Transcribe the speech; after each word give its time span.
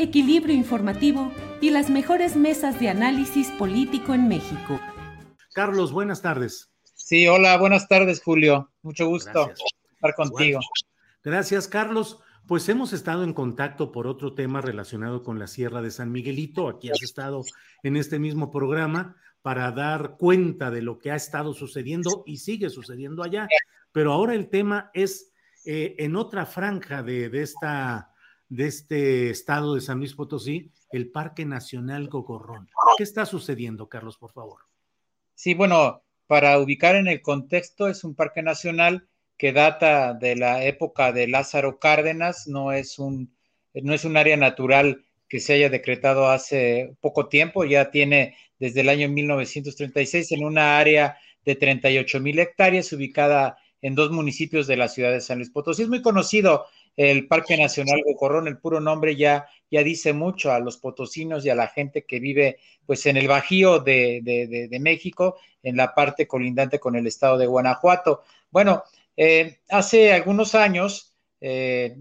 equilibrio 0.00 0.54
informativo 0.54 1.30
y 1.60 1.70
las 1.70 1.90
mejores 1.90 2.34
mesas 2.34 2.80
de 2.80 2.88
análisis 2.88 3.48
político 3.50 4.14
en 4.14 4.28
México. 4.28 4.80
Carlos, 5.52 5.92
buenas 5.92 6.22
tardes. 6.22 6.70
Sí, 6.94 7.28
hola, 7.28 7.58
buenas 7.58 7.86
tardes, 7.86 8.22
Julio. 8.22 8.70
Mucho 8.82 9.06
gusto 9.08 9.50
estar 9.50 10.14
contigo. 10.14 10.60
Gracias, 11.22 11.68
Carlos. 11.68 12.20
Pues 12.46 12.68
hemos 12.70 12.94
estado 12.94 13.24
en 13.24 13.34
contacto 13.34 13.92
por 13.92 14.06
otro 14.06 14.34
tema 14.34 14.62
relacionado 14.62 15.22
con 15.22 15.38
la 15.38 15.46
Sierra 15.46 15.82
de 15.82 15.90
San 15.90 16.10
Miguelito. 16.10 16.68
Aquí 16.68 16.90
has 16.90 17.02
estado 17.02 17.42
en 17.82 17.96
este 17.96 18.18
mismo 18.18 18.50
programa 18.50 19.16
para 19.42 19.70
dar 19.72 20.16
cuenta 20.16 20.70
de 20.70 20.82
lo 20.82 20.98
que 20.98 21.10
ha 21.10 21.16
estado 21.16 21.52
sucediendo 21.52 22.24
y 22.26 22.38
sigue 22.38 22.70
sucediendo 22.70 23.22
allá. 23.22 23.48
Pero 23.92 24.12
ahora 24.12 24.34
el 24.34 24.48
tema 24.48 24.90
es 24.94 25.32
eh, 25.66 25.94
en 25.98 26.16
otra 26.16 26.46
franja 26.46 27.02
de, 27.02 27.28
de 27.28 27.42
esta 27.42 28.09
de 28.50 28.66
este 28.66 29.30
estado 29.30 29.76
de 29.76 29.80
San 29.80 29.98
Luis 29.98 30.14
Potosí, 30.14 30.70
el 30.90 31.10
Parque 31.10 31.46
Nacional 31.46 32.08
Gogorrón. 32.08 32.68
¿Qué 32.98 33.04
está 33.04 33.24
sucediendo, 33.24 33.88
Carlos, 33.88 34.18
por 34.18 34.32
favor? 34.32 34.62
Sí, 35.34 35.54
bueno, 35.54 36.02
para 36.26 36.58
ubicar 36.58 36.96
en 36.96 37.06
el 37.06 37.22
contexto, 37.22 37.88
es 37.88 38.04
un 38.04 38.14
parque 38.14 38.42
nacional 38.42 39.08
que 39.38 39.52
data 39.52 40.14
de 40.14 40.36
la 40.36 40.64
época 40.64 41.12
de 41.12 41.28
Lázaro 41.28 41.78
Cárdenas, 41.78 42.46
no 42.48 42.72
es 42.72 42.98
un, 42.98 43.32
no 43.72 43.94
es 43.94 44.04
un 44.04 44.16
área 44.16 44.36
natural 44.36 45.04
que 45.28 45.38
se 45.38 45.54
haya 45.54 45.70
decretado 45.70 46.28
hace 46.28 46.96
poco 47.00 47.28
tiempo, 47.28 47.64
ya 47.64 47.92
tiene 47.92 48.36
desde 48.58 48.80
el 48.80 48.88
año 48.88 49.08
1936 49.08 50.32
en 50.32 50.44
una 50.44 50.78
área 50.78 51.16
de 51.44 51.54
38 51.54 52.20
mil 52.20 52.38
hectáreas 52.38 52.92
ubicada 52.92 53.56
en 53.80 53.94
dos 53.94 54.10
municipios 54.10 54.66
de 54.66 54.76
la 54.76 54.88
ciudad 54.88 55.12
de 55.12 55.20
San 55.20 55.38
Luis 55.38 55.50
Potosí. 55.50 55.82
Es 55.82 55.88
muy 55.88 56.02
conocido 56.02 56.66
el 56.96 57.26
Parque 57.28 57.56
Nacional 57.56 58.02
Gocorrón, 58.04 58.48
el 58.48 58.58
puro 58.58 58.80
nombre 58.80 59.16
ya, 59.16 59.46
ya 59.70 59.82
dice 59.82 60.12
mucho 60.12 60.52
a 60.52 60.60
los 60.60 60.76
potosinos 60.76 61.44
y 61.44 61.50
a 61.50 61.54
la 61.54 61.68
gente 61.68 62.04
que 62.04 62.20
vive 62.20 62.58
pues 62.86 63.06
en 63.06 63.16
el 63.16 63.28
Bajío 63.28 63.78
de, 63.78 64.20
de, 64.22 64.80
México, 64.80 65.36
en 65.62 65.76
la 65.76 65.94
parte 65.94 66.26
colindante 66.26 66.78
con 66.78 66.96
el 66.96 67.06
estado 67.06 67.38
de 67.38 67.46
Guanajuato. 67.46 68.22
Bueno, 68.50 68.82
eh, 69.16 69.60
hace 69.68 70.12
algunos 70.12 70.54
años 70.54 71.16
eh, 71.40 71.96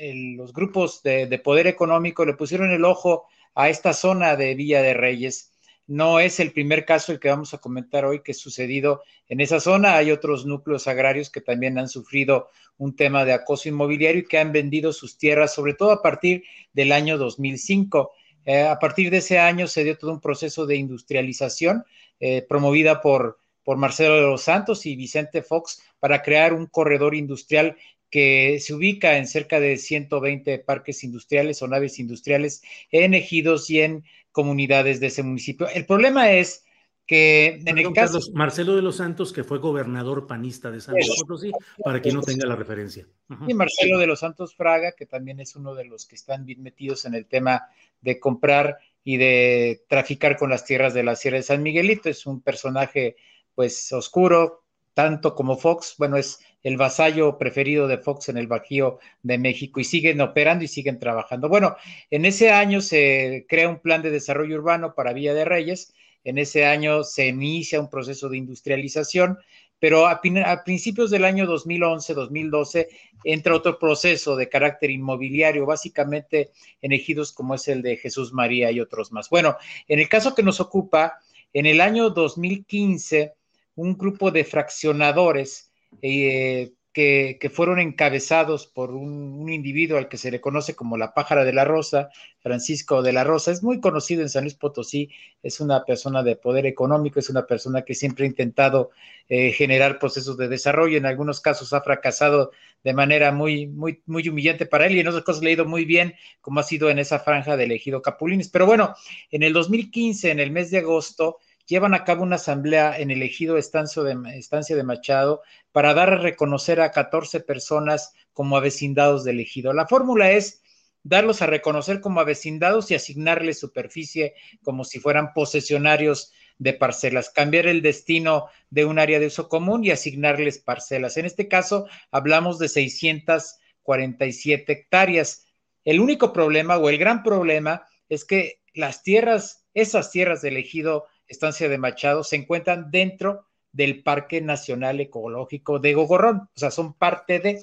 los 0.00 0.52
grupos 0.52 1.02
de, 1.02 1.26
de 1.26 1.38
poder 1.38 1.66
económico 1.66 2.24
le 2.24 2.34
pusieron 2.34 2.70
el 2.70 2.84
ojo 2.84 3.26
a 3.54 3.68
esta 3.68 3.92
zona 3.92 4.36
de 4.36 4.54
Villa 4.54 4.82
de 4.82 4.94
Reyes 4.94 5.49
no 5.90 6.20
es 6.20 6.38
el 6.38 6.52
primer 6.52 6.84
caso 6.84 7.10
el 7.10 7.18
que 7.18 7.30
vamos 7.30 7.52
a 7.52 7.58
comentar 7.58 8.04
hoy 8.04 8.22
que 8.22 8.30
ha 8.30 8.34
sucedido 8.34 9.02
en 9.28 9.40
esa 9.40 9.58
zona. 9.58 9.96
Hay 9.96 10.12
otros 10.12 10.46
núcleos 10.46 10.86
agrarios 10.86 11.30
que 11.30 11.40
también 11.40 11.78
han 11.78 11.88
sufrido 11.88 12.48
un 12.78 12.94
tema 12.94 13.24
de 13.24 13.32
acoso 13.32 13.68
inmobiliario 13.68 14.20
y 14.20 14.24
que 14.24 14.38
han 14.38 14.52
vendido 14.52 14.92
sus 14.92 15.18
tierras, 15.18 15.52
sobre 15.52 15.74
todo 15.74 15.90
a 15.90 16.00
partir 16.00 16.44
del 16.72 16.92
año 16.92 17.18
2005. 17.18 18.12
Eh, 18.44 18.62
a 18.62 18.78
partir 18.78 19.10
de 19.10 19.16
ese 19.16 19.40
año 19.40 19.66
se 19.66 19.82
dio 19.82 19.98
todo 19.98 20.12
un 20.12 20.20
proceso 20.20 20.64
de 20.64 20.76
industrialización 20.76 21.84
eh, 22.20 22.46
promovida 22.48 23.00
por, 23.00 23.40
por 23.64 23.76
Marcelo 23.76 24.14
de 24.14 24.22
los 24.22 24.42
Santos 24.42 24.86
y 24.86 24.94
Vicente 24.94 25.42
Fox 25.42 25.82
para 25.98 26.22
crear 26.22 26.54
un 26.54 26.66
corredor 26.66 27.16
industrial 27.16 27.76
que 28.10 28.58
se 28.60 28.74
ubica 28.74 29.16
en 29.16 29.26
cerca 29.26 29.60
de 29.60 29.76
120 29.76 30.58
parques 30.60 31.04
industriales 31.04 31.62
o 31.62 31.68
naves 31.68 31.98
industriales 31.98 32.62
en 32.90 33.14
ejidos 33.14 33.70
y 33.70 33.80
en 33.80 34.04
comunidades 34.32 35.00
de 35.00 35.08
ese 35.08 35.22
municipio. 35.22 35.68
El 35.68 35.86
problema 35.86 36.32
es 36.32 36.64
que 37.06 37.60
en 37.66 37.76
el 37.76 37.92
caso... 37.92 38.20
Marcelo 38.34 38.76
de 38.76 38.82
los 38.82 38.96
Santos, 38.96 39.32
que 39.32 39.42
fue 39.42 39.58
gobernador 39.58 40.28
panista 40.28 40.70
de 40.70 40.80
San 40.80 40.94
Luis 40.94 41.10
Potosí, 41.20 41.50
para 41.82 42.00
quien 42.00 42.14
no 42.14 42.22
tenga 42.22 42.46
la 42.46 42.54
referencia. 42.54 43.06
Y 43.48 43.54
Marcelo 43.54 43.98
de 43.98 44.06
los 44.06 44.20
Santos 44.20 44.54
Fraga, 44.54 44.92
que 44.92 45.06
también 45.06 45.40
es 45.40 45.56
uno 45.56 45.74
de 45.74 45.86
los 45.86 46.06
que 46.06 46.14
están 46.14 46.44
bien 46.44 46.62
metidos 46.62 47.04
en 47.06 47.14
el 47.14 47.26
tema 47.26 47.64
de 48.00 48.20
comprar 48.20 48.78
y 49.02 49.16
de 49.16 49.82
traficar 49.88 50.36
con 50.36 50.50
las 50.50 50.64
tierras 50.64 50.94
de 50.94 51.02
la 51.02 51.16
Sierra 51.16 51.38
de 51.38 51.42
San 51.42 51.64
Miguelito. 51.64 52.08
Es 52.08 52.26
un 52.26 52.42
personaje, 52.42 53.16
pues, 53.56 53.92
oscuro, 53.92 54.59
tanto 54.94 55.34
como 55.34 55.56
Fox. 55.56 55.94
Bueno, 55.98 56.16
es 56.16 56.40
el 56.62 56.76
vasallo 56.76 57.38
preferido 57.38 57.88
de 57.88 57.98
Fox 57.98 58.28
en 58.28 58.36
el 58.36 58.46
Bajío 58.46 58.98
de 59.22 59.38
México 59.38 59.80
y 59.80 59.84
siguen 59.84 60.20
operando 60.20 60.64
y 60.64 60.68
siguen 60.68 60.98
trabajando. 60.98 61.48
Bueno, 61.48 61.76
en 62.10 62.24
ese 62.24 62.50
año 62.50 62.80
se 62.80 63.46
crea 63.48 63.68
un 63.68 63.80
plan 63.80 64.02
de 64.02 64.10
desarrollo 64.10 64.56
urbano 64.56 64.94
para 64.94 65.12
Villa 65.12 65.34
de 65.34 65.44
Reyes, 65.44 65.94
en 66.22 66.38
ese 66.38 66.66
año 66.66 67.02
se 67.02 67.28
inicia 67.28 67.80
un 67.80 67.88
proceso 67.88 68.28
de 68.28 68.36
industrialización, 68.36 69.38
pero 69.78 70.06
a, 70.06 70.20
principios 70.62 71.10
del 71.10 71.24
año 71.24 71.46
2011-2012 71.46 72.88
entra 73.24 73.56
otro 73.56 73.78
proceso 73.78 74.36
de 74.36 74.50
carácter 74.50 74.90
inmobiliario, 74.90 75.64
básicamente 75.64 76.50
en 76.82 76.92
ejidos 76.92 77.32
como 77.32 77.54
es 77.54 77.66
el 77.68 77.80
de 77.80 77.96
Jesús 77.96 78.34
María 78.34 78.70
y 78.70 78.80
otros 78.80 79.10
más. 79.10 79.30
Bueno, 79.30 79.56
en 79.88 79.98
el 79.98 80.08
caso 80.08 80.34
que 80.34 80.42
nos 80.42 80.60
ocupa, 80.60 81.18
en 81.54 81.64
el 81.64 81.80
año 81.80 82.10
2015, 82.10 83.32
un 83.74 83.96
grupo 83.96 84.30
de 84.30 84.44
fraccionadores 84.44 85.72
eh, 86.02 86.72
que, 86.92 87.50
fueron 87.52 87.78
encabezados 87.78 88.66
por 88.66 88.90
un, 88.90 89.48
individuo 89.48 89.98
al 89.98 90.08
que 90.08 90.16
se 90.16 90.30
le 90.30 90.40
conoce 90.40 90.74
como 90.74 90.96
la 90.96 91.14
pájara 91.14 91.44
de 91.44 91.52
la 91.52 91.64
rosa, 91.64 92.10
Francisco 92.40 93.02
de 93.02 93.12
la 93.12 93.24
Rosa. 93.24 93.52
Es 93.52 93.62
muy 93.62 93.80
conocido 93.80 94.22
en 94.22 94.28
San 94.28 94.44
Luis 94.44 94.54
Potosí, 94.54 95.10
es 95.42 95.60
una 95.60 95.84
persona 95.84 96.22
de 96.22 96.36
poder 96.36 96.66
económico, 96.66 97.20
es 97.20 97.30
una 97.30 97.46
persona 97.46 97.82
que 97.82 97.94
siempre 97.94 98.24
ha 98.24 98.28
intentado 98.28 98.90
eh, 99.28 99.52
generar 99.52 99.98
procesos 99.98 100.36
de 100.36 100.48
desarrollo, 100.48 100.98
en 100.98 101.06
algunos 101.06 101.40
casos 101.40 101.72
ha 101.72 101.80
fracasado 101.80 102.50
de 102.82 102.92
manera 102.92 103.32
muy, 103.32 103.66
muy, 103.66 104.02
muy 104.06 104.28
humillante 104.28 104.66
para 104.66 104.86
él 104.86 104.96
y 104.96 105.00
en 105.00 105.08
otras 105.08 105.24
cosas 105.24 105.42
le 105.42 105.50
ha 105.50 105.54
ido 105.54 105.66
muy 105.66 105.84
bien, 105.84 106.14
como 106.40 106.60
ha 106.60 106.64
sido 106.64 106.90
en 106.90 106.98
esa 106.98 107.20
franja 107.20 107.56
del 107.56 107.72
ejido 107.72 108.02
Capulines. 108.02 108.48
Pero 108.48 108.66
bueno, 108.66 108.94
en 109.30 109.42
el 109.42 109.52
2015, 109.52 110.30
en 110.30 110.40
el 110.40 110.50
mes 110.50 110.70
de 110.70 110.78
agosto, 110.78 111.38
llevan 111.70 111.94
a 111.94 112.04
cabo 112.04 112.24
una 112.24 112.36
asamblea 112.36 112.98
en 112.98 113.10
el 113.12 113.22
ejido 113.22 113.56
Estancia 113.56 114.02
de 114.02 114.82
Machado 114.82 115.42
para 115.70 115.94
dar 115.94 116.12
a 116.12 116.18
reconocer 116.18 116.80
a 116.80 116.90
14 116.90 117.38
personas 117.40 118.12
como 118.32 118.56
avecindados 118.56 119.22
del 119.22 119.38
ejido. 119.38 119.72
La 119.72 119.86
fórmula 119.86 120.32
es 120.32 120.62
darlos 121.04 121.42
a 121.42 121.46
reconocer 121.46 122.00
como 122.00 122.18
avecindados 122.18 122.90
y 122.90 122.96
asignarles 122.96 123.60
superficie 123.60 124.34
como 124.64 124.82
si 124.84 124.98
fueran 124.98 125.32
posesionarios 125.32 126.32
de 126.58 126.72
parcelas, 126.72 127.30
cambiar 127.30 127.68
el 127.68 127.82
destino 127.82 128.48
de 128.68 128.84
un 128.84 128.98
área 128.98 129.20
de 129.20 129.28
uso 129.28 129.48
común 129.48 129.84
y 129.84 129.92
asignarles 129.92 130.58
parcelas. 130.58 131.18
En 131.18 131.24
este 131.24 131.46
caso, 131.46 131.86
hablamos 132.10 132.58
de 132.58 132.68
647 132.68 134.72
hectáreas. 134.72 135.46
El 135.84 136.00
único 136.00 136.32
problema 136.32 136.78
o 136.78 136.88
el 136.88 136.98
gran 136.98 137.22
problema 137.22 137.86
es 138.08 138.24
que 138.24 138.60
las 138.74 139.04
tierras, 139.04 139.64
esas 139.72 140.10
tierras 140.10 140.42
del 140.42 140.56
ejido 140.56 141.06
estancia 141.30 141.68
de 141.68 141.78
Machado, 141.78 142.24
se 142.24 142.36
encuentran 142.36 142.90
dentro 142.90 143.46
del 143.72 144.02
Parque 144.02 144.40
Nacional 144.40 145.00
Ecológico 145.00 145.78
de 145.78 145.94
Gogorrón, 145.94 146.48
o 146.54 146.58
sea, 146.58 146.70
son 146.70 146.92
parte 146.94 147.38
de, 147.38 147.60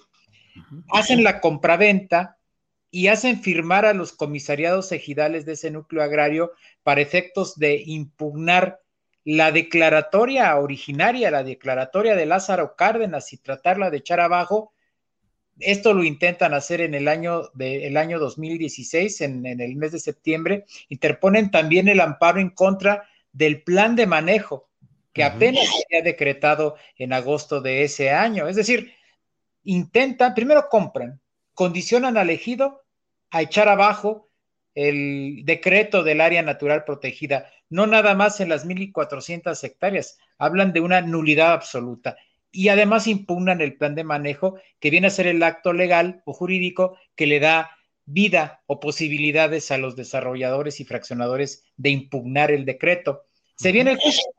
hacen 0.90 1.24
la 1.24 1.42
compraventa 1.42 2.38
y 2.90 3.08
hacen 3.08 3.42
firmar 3.42 3.86
a 3.86 3.94
los 3.94 4.14
comisariados 4.14 4.92
ejidales 4.94 5.46
de 5.46 5.54
ese 5.54 5.70
núcleo 5.70 6.02
agrario 6.02 6.54
para 6.84 7.02
efectos 7.02 7.58
de 7.58 7.84
impugnar 7.86 8.80
la 9.26 9.52
declaratoria 9.52 10.56
originaria, 10.56 11.30
la 11.30 11.44
declaratoria 11.44 12.16
de 12.16 12.26
Lázaro 12.26 12.76
Cárdenas 12.78 13.34
y 13.34 13.38
tratarla 13.38 13.90
de 13.90 13.98
echar 13.98 14.22
abajo. 14.22 14.72
Esto 15.60 15.94
lo 15.94 16.06
intentan 16.06 16.54
hacer 16.54 16.80
en 16.80 16.96
el 16.96 17.10
año, 17.10 17.50
de, 17.54 17.88
el 17.88 17.98
año 17.98 18.20
2016, 18.20 19.20
en, 19.22 19.46
en 19.46 19.60
el 19.60 19.76
mes 19.76 19.92
de 19.92 20.00
septiembre. 20.00 20.64
Interponen 20.88 21.52
también 21.52 21.90
el 21.90 22.00
amparo 22.00 22.40
en 22.40 22.52
contra 22.52 23.04
del 23.38 23.62
plan 23.62 23.96
de 23.96 24.08
manejo 24.08 24.68
que 25.14 25.24
apenas 25.24 25.66
se 25.88 25.98
ha 25.98 26.02
decretado 26.02 26.76
en 26.98 27.14
agosto 27.14 27.62
de 27.62 27.84
ese 27.84 28.10
año. 28.12 28.48
Es 28.48 28.56
decir, 28.56 28.94
intentan, 29.64 30.34
primero 30.34 30.68
compran, 30.70 31.22
condicionan 31.54 32.18
al 32.18 32.32
ejido 32.32 32.84
a 33.30 33.44
echar 33.44 33.70
abajo 33.70 34.30
el 34.74 35.42
decreto 35.44 36.04
del 36.04 36.22
área 36.22 36.42
natural 36.42 36.84
protegida, 36.84 37.48
no 37.70 37.86
nada 37.88 38.16
más 38.16 38.40
en 38.40 38.50
las 38.50 38.66
1.400 38.66 39.64
hectáreas, 39.64 40.20
hablan 40.38 40.74
de 40.74 40.82
una 40.82 41.02
nulidad 41.02 41.54
absoluta 41.54 42.18
y 42.52 42.70
además 42.70 43.08
impugnan 43.08 43.62
el 43.62 43.76
plan 43.76 43.94
de 43.94 44.04
manejo 44.04 44.60
que 44.80 44.90
viene 44.90 45.08
a 45.08 45.12
ser 45.12 45.28
el 45.28 45.44
acto 45.44 45.74
legal 45.74 46.22
o 46.26 46.34
jurídico 46.34 46.98
que 47.16 47.28
le 47.28 47.40
da 47.40 47.77
vida 48.08 48.64
o 48.66 48.80
posibilidades 48.80 49.70
a 49.70 49.78
los 49.78 49.96
desarrolladores 49.96 50.80
y 50.80 50.86
fraccionadores 50.86 51.66
de 51.76 51.92
impugnar 51.92 52.52
el 52.52 52.66
decreto. 52.66 53.26
Se 53.58 53.72
viene 53.72 53.92
el 53.92 53.98
juicio, 53.98 54.32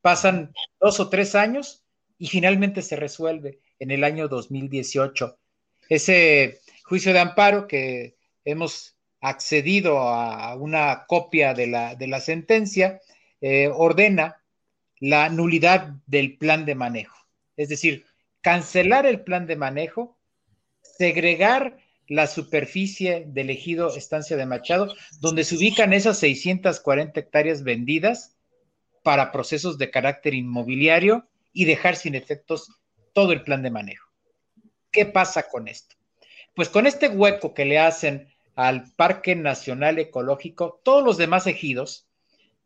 pasan 0.00 0.52
dos 0.80 0.98
o 0.98 1.08
tres 1.08 1.34
años 1.34 1.84
y 2.18 2.26
finalmente 2.26 2.82
se 2.82 2.96
resuelve 2.96 3.60
en 3.78 3.90
el 3.90 4.04
año 4.04 4.26
2018. 4.26 5.38
Ese 5.88 6.60
juicio 6.84 7.12
de 7.12 7.20
amparo 7.20 7.68
que 7.68 8.16
hemos 8.44 8.96
accedido 9.20 9.98
a 9.98 10.54
una 10.54 11.04
copia 11.06 11.52
de 11.52 11.66
la, 11.66 11.94
de 11.94 12.06
la 12.06 12.20
sentencia, 12.20 13.00
eh, 13.42 13.68
ordena 13.72 14.42
la 14.98 15.28
nulidad 15.28 15.94
del 16.06 16.38
plan 16.38 16.64
de 16.64 16.74
manejo. 16.74 17.16
Es 17.56 17.68
decir, 17.68 18.06
cancelar 18.40 19.04
el 19.04 19.20
plan 19.20 19.46
de 19.46 19.56
manejo, 19.56 20.18
segregar 20.80 21.76
la 22.10 22.26
superficie 22.26 23.24
del 23.28 23.50
ejido 23.50 23.94
Estancia 23.96 24.36
de 24.36 24.44
Machado, 24.44 24.92
donde 25.20 25.44
se 25.44 25.54
ubican 25.54 25.92
esas 25.92 26.18
640 26.18 27.20
hectáreas 27.20 27.62
vendidas 27.62 28.36
para 29.04 29.30
procesos 29.30 29.78
de 29.78 29.92
carácter 29.92 30.34
inmobiliario 30.34 31.28
y 31.52 31.66
dejar 31.66 31.94
sin 31.94 32.16
efectos 32.16 32.72
todo 33.12 33.30
el 33.32 33.42
plan 33.42 33.62
de 33.62 33.70
manejo. 33.70 34.10
¿Qué 34.90 35.06
pasa 35.06 35.48
con 35.48 35.68
esto? 35.68 35.94
Pues 36.56 36.68
con 36.68 36.88
este 36.88 37.08
hueco 37.08 37.54
que 37.54 37.64
le 37.64 37.78
hacen 37.78 38.26
al 38.56 38.92
Parque 38.96 39.36
Nacional 39.36 40.00
Ecológico, 40.00 40.80
todos 40.82 41.04
los 41.04 41.16
demás 41.16 41.46
ejidos 41.46 42.08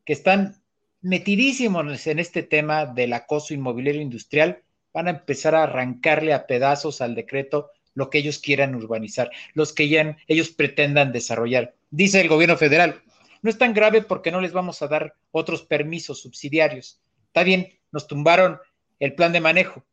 que 0.07 0.15
están 0.15 0.63
metidísimos 1.03 2.07
en 2.07 2.19
este 2.19 2.45
tema 2.45 2.87
del 2.87 3.13
acoso 3.13 3.53
inmobiliario 3.53 4.01
industrial 4.01 4.63
van 4.95 5.09
a 5.09 5.11
empezar 5.11 5.55
a 5.55 5.65
arrancarle 5.65 6.33
a 6.33 6.47
pedazos 6.47 7.03
al 7.03 7.15
decreto 7.15 7.73
lo 7.95 8.11
que 8.11 8.19
ellos 8.19 8.39
quieran 8.39 8.75
urbanizar, 8.75 9.31
los 9.55 9.73
que 9.73 9.89
ya 9.89 10.17
ellos 10.27 10.51
pretendan 10.51 11.13
desarrollar. 11.13 11.75
Dice 11.91 12.21
el 12.21 12.29
gobierno 12.29 12.57
federal, 12.57 13.03
no 13.43 13.51
es 13.51 13.59
tan 13.59 13.75
grave 13.75 14.03
porque 14.03 14.31
no 14.31 14.41
les 14.41 14.53
vamos 14.53 14.83
a 14.83 14.89
dar 14.89 15.15
otros 15.31 15.63
permisos 15.63 16.21
subsidiarios. 16.21 17.01
Está 17.27 17.45
bien, 17.45 17.79
nos 17.93 18.07
tumbaron 18.07 18.59
el 18.99 19.15
plan 19.15 19.33
de 19.33 19.41
manejo, 19.41 19.85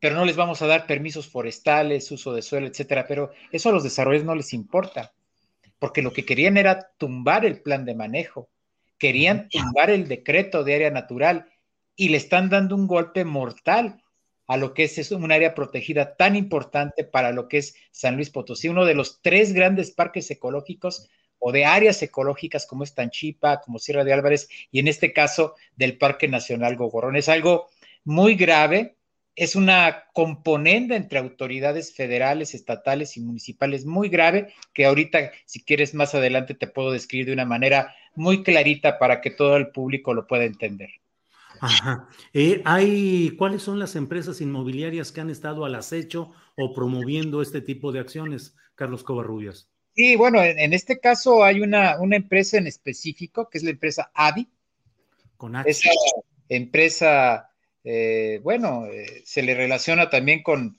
pero 0.00 0.14
no 0.14 0.24
les 0.24 0.36
vamos 0.36 0.60
a 0.62 0.66
dar 0.66 0.86
permisos 0.86 1.28
forestales, 1.28 2.10
uso 2.10 2.32
de 2.32 2.42
suelo, 2.42 2.66
etcétera. 2.66 3.06
Pero 3.06 3.32
eso 3.52 3.68
a 3.68 3.72
los 3.72 3.84
desarrolladores 3.84 4.26
no 4.26 4.34
les 4.34 4.52
importa, 4.52 5.12
porque 5.78 6.02
lo 6.02 6.12
que 6.12 6.24
querían 6.24 6.56
era 6.56 6.90
tumbar 6.98 7.44
el 7.44 7.60
plan 7.60 7.84
de 7.84 7.94
manejo, 7.94 8.48
querían 8.98 9.48
tumbar 9.48 9.90
el 9.90 10.08
decreto 10.08 10.64
de 10.64 10.74
área 10.74 10.90
natural 10.90 11.50
y 11.96 12.08
le 12.08 12.16
están 12.16 12.48
dando 12.48 12.74
un 12.74 12.86
golpe 12.86 13.24
mortal 13.24 14.02
a 14.48 14.56
lo 14.56 14.74
que 14.74 14.84
es, 14.84 15.12
un 15.12 15.30
área 15.30 15.54
protegida 15.54 16.16
tan 16.16 16.34
importante 16.34 17.04
para 17.04 17.32
lo 17.32 17.46
que 17.46 17.58
es 17.58 17.76
San 17.92 18.16
Luis 18.16 18.30
Potosí, 18.30 18.68
uno 18.68 18.84
de 18.84 18.94
los 18.94 19.22
tres 19.22 19.52
grandes 19.52 19.92
parques 19.92 20.30
ecológicos 20.30 21.08
o 21.38 21.52
de 21.52 21.64
áreas 21.64 22.02
ecológicas 22.02 22.66
como 22.66 22.82
es 22.82 22.94
Tanchipa, 22.94 23.60
como 23.60 23.78
Sierra 23.78 24.04
de 24.04 24.12
Álvarez 24.12 24.48
y 24.72 24.80
en 24.80 24.88
este 24.88 25.12
caso 25.12 25.54
del 25.76 25.98
Parque 25.98 26.26
Nacional 26.26 26.76
Gogorrón. 26.76 27.14
Es 27.14 27.28
algo 27.28 27.68
muy 28.04 28.34
grave 28.34 28.96
es 29.38 29.54
una 29.54 30.06
componente 30.14 30.96
entre 30.96 31.20
autoridades 31.20 31.94
federales, 31.94 32.54
estatales 32.54 33.16
y 33.16 33.20
municipales 33.20 33.86
muy 33.86 34.08
grave 34.08 34.52
que 34.72 34.84
ahorita, 34.84 35.30
si 35.44 35.62
quieres 35.62 35.94
más 35.94 36.16
adelante, 36.16 36.54
te 36.54 36.66
puedo 36.66 36.90
describir 36.90 37.26
de 37.26 37.34
una 37.34 37.44
manera 37.44 37.94
muy 38.16 38.42
clarita 38.42 38.98
para 38.98 39.20
que 39.20 39.30
todo 39.30 39.56
el 39.56 39.68
público 39.68 40.12
lo 40.12 40.26
pueda 40.26 40.42
entender. 40.42 40.90
Ajá. 41.60 42.08
Eh, 42.32 42.62
hay, 42.64 43.30
¿Cuáles 43.36 43.62
son 43.62 43.78
las 43.78 43.96
empresas 43.96 44.40
inmobiliarias 44.40 45.12
que 45.12 45.20
han 45.20 45.30
estado 45.30 45.64
al 45.64 45.74
acecho 45.74 46.32
o 46.56 46.72
promoviendo 46.72 47.42
este 47.42 47.60
tipo 47.60 47.92
de 47.92 48.00
acciones, 48.00 48.54
Carlos 48.74 49.04
Covarrubias? 49.04 49.68
Sí, 49.94 50.16
bueno, 50.16 50.42
en, 50.42 50.72
este 50.72 51.00
caso 51.00 51.42
hay 51.42 51.60
una, 51.60 51.98
una, 52.00 52.16
empresa 52.16 52.56
en 52.56 52.68
específico, 52.68 53.48
que 53.50 53.58
es 53.58 53.64
la 53.64 53.70
empresa 53.70 54.10
AVI. 54.14 54.48
Con 55.36 55.56
Esa 55.56 55.90
empresa 56.48 57.48
eh, 57.90 58.40
bueno, 58.42 58.84
eh, 58.86 59.22
se 59.24 59.40
le 59.42 59.54
relaciona 59.54 60.10
también 60.10 60.42
con, 60.42 60.76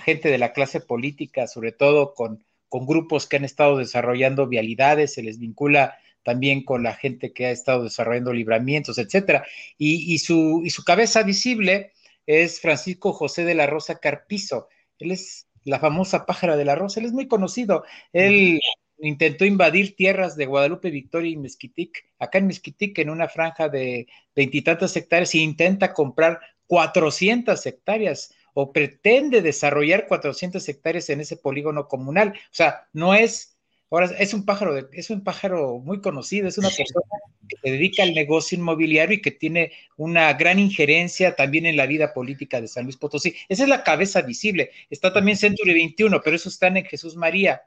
gente 0.00 0.28
de 0.28 0.36
la 0.36 0.52
clase 0.52 0.80
política, 0.80 1.46
sobre 1.46 1.72
todo 1.72 2.12
con, 2.12 2.44
grupos 2.70 3.26
que 3.26 3.36
han 3.36 3.44
estado 3.46 3.78
desarrollando 3.78 4.46
vialidades, 4.46 5.14
se 5.14 5.22
les 5.22 5.38
vincula 5.38 5.96
también 6.24 6.64
con 6.64 6.82
la 6.82 6.94
gente 6.94 7.32
que 7.32 7.46
ha 7.46 7.50
estado 7.50 7.84
desarrollando 7.84 8.32
libramientos, 8.32 8.98
etcétera. 8.98 9.44
Y, 9.78 10.18
su, 10.18 10.62
y 10.64 10.70
su 10.70 10.84
cabeza 10.84 11.22
visible 11.22 11.92
es 12.26 12.60
Francisco 12.60 13.12
José 13.12 13.44
de 13.44 13.54
la 13.54 13.66
Rosa 13.66 13.98
Carpizo. 13.98 14.68
Él 14.98 15.10
es 15.10 15.48
la 15.64 15.78
famosa 15.78 16.26
pájara 16.26 16.56
de 16.56 16.64
la 16.64 16.74
rosa, 16.74 17.00
él 17.00 17.06
es 17.06 17.12
muy 17.12 17.28
conocido. 17.28 17.84
Él 18.12 18.60
intentó 18.98 19.44
invadir 19.44 19.96
tierras 19.96 20.36
de 20.36 20.46
Guadalupe, 20.46 20.90
Victoria 20.90 21.30
y 21.30 21.36
Mezquitic, 21.36 22.04
acá 22.18 22.38
en 22.38 22.46
Mezquitic, 22.46 22.98
en 22.98 23.10
una 23.10 23.28
franja 23.28 23.68
de 23.68 24.06
veintitantas 24.34 24.96
hectáreas, 24.96 25.34
e 25.34 25.38
intenta 25.38 25.92
comprar 25.92 26.40
400 26.66 27.64
hectáreas 27.66 28.34
o 28.54 28.72
pretende 28.72 29.42
desarrollar 29.42 30.06
400 30.06 30.66
hectáreas 30.68 31.10
en 31.10 31.20
ese 31.20 31.36
polígono 31.36 31.88
comunal. 31.88 32.28
O 32.28 32.54
sea, 32.54 32.88
no 32.92 33.14
es, 33.14 33.51
ahora 33.92 34.10
es 34.18 34.34
un 34.34 34.44
pájaro, 34.44 34.76
es 34.92 35.10
un 35.10 35.22
pájaro 35.22 35.78
muy 35.78 36.00
conocido, 36.00 36.48
es 36.48 36.58
una 36.58 36.70
persona 36.70 37.04
que 37.48 37.56
se 37.62 37.70
dedica 37.70 38.02
al 38.02 38.14
negocio 38.14 38.58
inmobiliario 38.58 39.16
y 39.16 39.22
que 39.22 39.30
tiene 39.30 39.72
una 39.96 40.32
gran 40.32 40.58
injerencia 40.58 41.36
también 41.36 41.66
en 41.66 41.76
la 41.76 41.86
vida 41.86 42.12
política 42.12 42.60
de 42.60 42.68
San 42.68 42.84
Luis 42.84 42.96
Potosí. 42.96 43.34
Esa 43.48 43.64
es 43.64 43.68
la 43.68 43.84
cabeza 43.84 44.22
visible. 44.22 44.70
Está 44.90 45.12
también 45.12 45.36
Century 45.36 45.74
21, 45.74 46.20
pero 46.22 46.36
eso 46.36 46.48
están 46.48 46.76
en 46.76 46.84
Jesús 46.84 47.16
María 47.16 47.62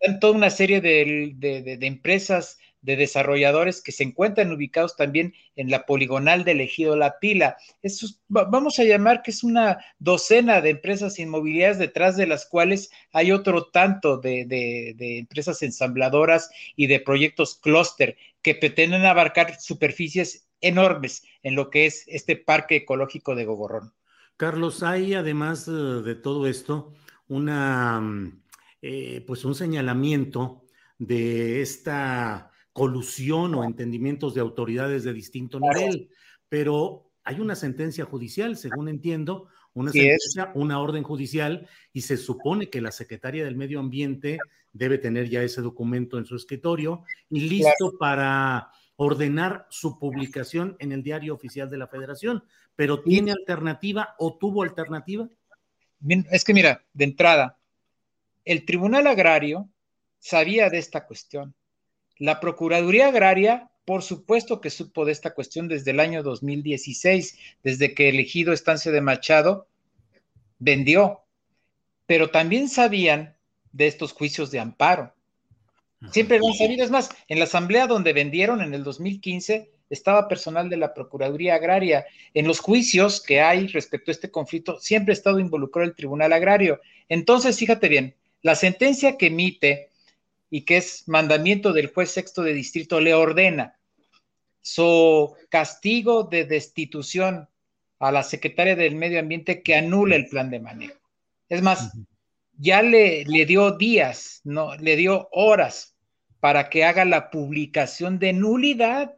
están 0.00 0.18
toda 0.18 0.34
una 0.34 0.50
serie 0.50 0.80
de, 0.80 1.78
empresas, 1.82 2.58
de 2.82 2.96
desarrolladores 2.96 3.82
que 3.82 3.92
se 3.92 4.04
encuentran 4.04 4.52
ubicados 4.52 4.96
también 4.96 5.34
en 5.56 5.70
la 5.70 5.86
poligonal 5.86 6.44
del 6.44 6.60
ejido 6.60 6.96
La 6.96 7.18
Pila. 7.18 7.56
vamos 8.28 8.78
a 8.78 8.84
llamar 8.84 9.22
que 9.22 9.30
es 9.30 9.44
una 9.44 9.78
docena 9.98 10.60
de 10.60 10.70
empresas 10.70 11.18
inmobiliarias 11.18 11.78
detrás 11.78 12.16
de 12.16 12.26
las 12.26 12.46
cuales 12.46 12.90
hay 13.12 13.32
otro 13.32 13.66
tanto 13.66 14.18
de, 14.18 14.44
de 14.46 15.18
empresas 15.18 15.62
ensambladoras 15.62 16.50
y 16.76 16.86
de 16.86 17.00
proyectos 17.00 17.56
clúster 17.56 18.16
que 18.42 18.54
pretenden 18.54 19.04
abarcar 19.04 19.60
superficies 19.60 20.48
enormes 20.60 21.22
en 21.42 21.54
lo 21.54 21.70
que 21.70 21.86
es 21.86 22.04
este 22.06 22.36
parque 22.36 22.76
ecológico 22.76 23.34
de 23.34 23.44
Gogorrón. 23.44 23.92
Carlos, 24.36 24.82
hay 24.82 25.14
además 25.14 25.68
eh, 25.68 25.70
de 25.70 26.14
todo 26.14 26.46
esto 26.46 26.94
una 27.28 28.00
mm, 28.00 28.42
eh, 28.82 29.24
pues 29.26 29.44
un 29.44 29.54
señalamiento 29.54 30.64
de 30.98 31.60
esta 31.60 32.49
colusión 32.72 33.54
o 33.54 33.64
entendimientos 33.64 34.34
de 34.34 34.40
autoridades 34.40 35.04
de 35.04 35.12
distinto 35.12 35.58
nivel, 35.60 36.10
pero 36.48 37.10
hay 37.24 37.40
una 37.40 37.54
sentencia 37.54 38.04
judicial, 38.04 38.56
según 38.56 38.88
entiendo, 38.88 39.48
una 39.74 39.92
sentencia, 39.92 40.50
una 40.54 40.80
orden 40.80 41.02
judicial, 41.02 41.68
y 41.92 42.02
se 42.02 42.16
supone 42.16 42.70
que 42.70 42.80
la 42.80 42.90
secretaria 42.90 43.44
del 43.44 43.56
Medio 43.56 43.80
Ambiente 43.80 44.38
debe 44.72 44.98
tener 44.98 45.28
ya 45.28 45.42
ese 45.42 45.60
documento 45.60 46.18
en 46.18 46.24
su 46.24 46.36
escritorio 46.36 47.02
y 47.28 47.40
listo 47.40 47.92
para 47.98 48.70
ordenar 48.96 49.66
su 49.70 49.98
publicación 49.98 50.76
en 50.78 50.92
el 50.92 51.02
diario 51.02 51.34
oficial 51.34 51.70
de 51.70 51.78
la 51.78 51.86
Federación. 51.86 52.44
Pero 52.76 53.02
¿tiene 53.02 53.32
alternativa 53.32 54.14
o 54.18 54.36
tuvo 54.36 54.62
alternativa? 54.62 55.28
Es 56.30 56.44
que 56.44 56.54
mira, 56.54 56.84
de 56.92 57.04
entrada, 57.04 57.58
el 58.44 58.64
Tribunal 58.64 59.06
Agrario 59.06 59.68
sabía 60.18 60.68
de 60.68 60.78
esta 60.78 61.06
cuestión. 61.06 61.54
La 62.20 62.38
Procuraduría 62.38 63.08
Agraria, 63.08 63.70
por 63.86 64.02
supuesto 64.02 64.60
que 64.60 64.68
supo 64.68 65.06
de 65.06 65.12
esta 65.12 65.32
cuestión 65.32 65.68
desde 65.68 65.90
el 65.90 66.00
año 66.00 66.22
2016, 66.22 67.38
desde 67.64 67.94
que 67.94 68.10
el 68.10 68.20
ejido 68.20 68.52
Estancia 68.52 68.92
de 68.92 69.00
Machado 69.00 69.66
vendió, 70.58 71.22
pero 72.06 72.30
también 72.30 72.68
sabían 72.68 73.36
de 73.72 73.86
estos 73.86 74.12
juicios 74.12 74.50
de 74.50 74.60
amparo. 74.60 75.14
Siempre 76.12 76.38
lo 76.38 76.48
han 76.48 76.54
sabido. 76.54 76.84
Es 76.84 76.90
más, 76.90 77.08
en 77.26 77.38
la 77.38 77.44
asamblea 77.44 77.86
donde 77.86 78.12
vendieron 78.12 78.60
en 78.60 78.74
el 78.74 78.84
2015 78.84 79.70
estaba 79.88 80.28
personal 80.28 80.68
de 80.68 80.76
la 80.76 80.92
Procuraduría 80.92 81.54
Agraria. 81.54 82.04
En 82.34 82.46
los 82.46 82.60
juicios 82.60 83.22
que 83.22 83.40
hay 83.40 83.66
respecto 83.66 84.10
a 84.10 84.12
este 84.12 84.30
conflicto, 84.30 84.78
siempre 84.78 85.12
ha 85.12 85.14
estado 85.14 85.40
involucrado 85.40 85.88
el 85.88 85.96
Tribunal 85.96 86.32
Agrario. 86.32 86.80
Entonces, 87.08 87.58
fíjate 87.58 87.88
bien, 87.88 88.14
la 88.42 88.54
sentencia 88.54 89.16
que 89.16 89.26
emite 89.26 89.89
y 90.50 90.62
que 90.62 90.78
es 90.78 91.08
mandamiento 91.08 91.72
del 91.72 91.92
juez 91.92 92.10
sexto 92.10 92.42
de 92.42 92.52
distrito 92.52 93.00
le 93.00 93.14
ordena 93.14 93.78
su 94.60 95.34
castigo 95.48 96.24
de 96.24 96.44
destitución 96.44 97.48
a 97.98 98.12
la 98.12 98.22
secretaria 98.22 98.76
del 98.76 98.96
Medio 98.96 99.20
Ambiente 99.20 99.62
que 99.62 99.76
anule 99.76 100.16
el 100.16 100.26
plan 100.26 100.50
de 100.50 100.60
manejo. 100.60 101.00
Es 101.48 101.62
más, 101.62 101.92
ya 102.58 102.82
le, 102.82 103.24
le 103.24 103.46
dio 103.46 103.72
días, 103.72 104.40
no, 104.44 104.74
le 104.76 104.96
dio 104.96 105.28
horas 105.32 105.96
para 106.40 106.68
que 106.68 106.84
haga 106.84 107.04
la 107.04 107.30
publicación 107.30 108.18
de 108.18 108.32
nulidad 108.32 109.16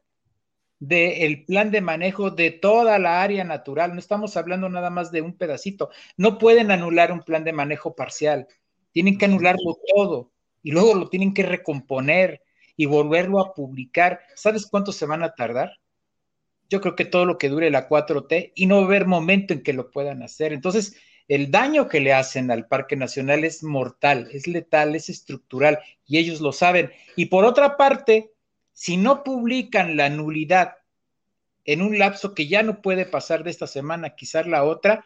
del 0.81 1.45
plan 1.45 1.71
de 1.71 1.81
manejo 1.81 2.33
de 2.33 2.51
toda 2.51 2.99
la 2.99 3.23
área 3.23 3.45
natural. 3.45 3.93
No 3.93 4.01
estamos 4.01 4.37
hablando 4.37 4.69
nada 4.69 4.91
más 4.91 5.13
de 5.13 5.23
un 5.23 5.37
pedacito. 5.37 5.91
No 6.17 6.39
pueden 6.39 6.73
anular 6.73 7.13
un 7.13 7.23
plan 7.23 7.45
de 7.45 7.53
manejo 7.53 7.95
parcial. 7.95 8.49
Tienen 8.91 9.17
que 9.17 9.27
anularlo 9.27 9.79
todo 9.95 10.32
y 10.63 10.71
luego 10.71 10.95
lo 10.95 11.09
tienen 11.09 11.35
que 11.35 11.43
recomponer 11.43 12.43
y 12.77 12.87
volverlo 12.87 13.41
a 13.41 13.55
publicar. 13.55 14.21
¿Sabes 14.35 14.67
cuánto 14.67 14.93
se 14.93 15.07
van 15.07 15.23
a 15.23 15.35
tardar? 15.35 15.79
Yo 16.69 16.81
creo 16.81 16.97
que 16.97 17.05
todo 17.05 17.27
lo 17.27 17.39
que 17.39 17.49
dure 17.49 17.71
la 17.71 17.89
4T 17.89 18.53
y 18.55 18.67
no 18.67 18.77
va 18.77 18.83
a 18.83 18.87
haber 18.87 19.07
momento 19.07 19.53
en 19.53 19.63
que 19.63 19.73
lo 19.73 19.91
puedan 19.91 20.23
hacer. 20.23 20.53
Entonces, 20.53 20.97
el 21.29 21.51
daño 21.51 21.89
que 21.89 22.01
le 22.01 22.13
hacen 22.13 22.51
al 22.51 22.67
Parque 22.67 22.97
Nacional 22.97 23.45
es 23.45 23.63
mortal, 23.63 24.29
es 24.33 24.47
letal, 24.47 24.95
es 24.95 25.09
estructural 25.09 25.79
y 26.07 26.19
ellos 26.19 26.41
lo 26.41 26.53
saben. 26.53 26.91
Y 27.17 27.27
por 27.27 27.45
otra 27.45 27.77
parte, 27.77 28.33
si 28.73 28.97
no 28.97 29.23
publican 29.23 29.97
la 29.97 30.09
nulidad 30.09 30.77
en 31.65 31.83
un 31.83 31.99
lapso 31.99 32.35
que 32.35 32.49
ya 32.49 32.63
no 32.63 32.83
puede 32.83 33.07
pasar 33.07 33.45
de 33.45 33.51
esta 33.51 33.67
semana, 33.67 34.17
quizás 34.17 34.47
la 34.47 34.65
otra, 34.65 35.05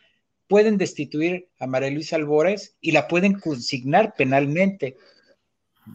pueden 0.48 0.78
destituir 0.78 1.48
a 1.58 1.66
María 1.66 1.90
Luisa 1.90 2.16
Albores 2.16 2.76
y 2.80 2.92
la 2.92 3.08
pueden 3.08 3.38
consignar 3.38 4.14
penalmente. 4.16 4.96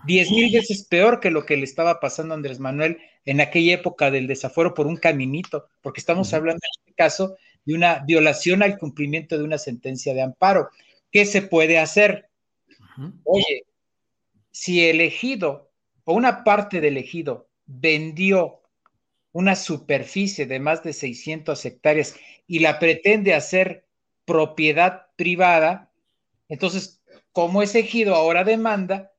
Diez 0.06 0.32
mil 0.32 0.52
veces 0.52 0.84
peor 0.84 1.20
que 1.20 1.32
lo 1.32 1.46
que 1.46 1.58
le 1.58 1.64
estaba 1.64 2.00
pasando 2.00 2.34
a 2.34 2.38
Andrés 2.38 2.60
Manuel 2.60 2.98
en 3.26 3.42
aquella 3.42 3.74
época 3.74 4.10
del 4.10 4.28
desafuero 4.28 4.74
por 4.74 4.88
un 4.88 4.98
caminito, 4.98 5.68
porque 5.82 6.00
estamos 6.00 6.34
hablando 6.34 6.60
en 6.64 6.80
este 6.80 6.94
caso 6.94 7.36
de 7.66 7.76
una 7.76 8.00
violación 8.00 8.64
al 8.64 8.78
cumplimiento 8.78 9.38
de 9.38 9.44
una 9.44 9.58
sentencia 9.58 10.14
de 10.14 10.22
amparo. 10.22 10.70
¿Qué 11.12 11.26
se 11.26 11.42
puede 11.42 11.78
hacer? 11.78 12.30
Oye, 13.26 13.66
si 14.52 14.88
elegido 14.88 15.72
o 16.06 16.14
una 16.14 16.44
parte 16.44 16.82
del 16.82 16.98
ejido 16.98 17.48
vendió 17.66 18.62
una 19.34 19.56
superficie 19.56 20.46
de 20.46 20.60
más 20.60 20.84
de 20.84 20.94
600 20.94 21.64
hectáreas 21.66 22.16
y 22.48 22.60
la 22.60 22.80
pretende 22.80 23.34
hacer 23.34 23.86
propiedad 24.26 25.08
privada, 25.16 25.92
entonces, 26.50 27.02
como 27.32 27.62
ese 27.62 27.80
ejido 27.80 28.16
ahora 28.16 28.44
demanda 28.44 29.11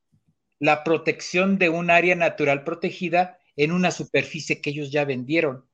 la 0.63 0.85
protección 0.85 1.59
de 1.59 1.71
un 1.71 1.91
área 1.91 2.15
natural 2.15 2.63
protegida 2.63 3.37
en 3.57 3.73
una 3.73 3.91
superficie 3.91 4.61
que 4.61 4.71
ellos 4.71 4.93
ya 4.93 5.05
vendieron. 5.05 5.67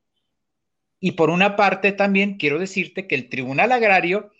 Y 0.99 1.11
por 1.11 1.29
una 1.29 1.55
parte 1.55 1.91
también 1.91 2.37
quiero 2.37 2.57
decirte 2.57 3.05
que 3.05 3.13
el 3.13 3.29
Tribunal 3.29 3.71
Agrario 3.71 4.31